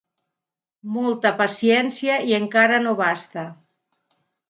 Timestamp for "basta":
3.07-3.49